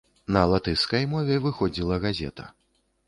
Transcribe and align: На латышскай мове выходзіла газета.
На 0.37 0.41
латышскай 0.53 1.05
мове 1.11 1.37
выходзіла 1.45 2.01
газета. 2.07 2.51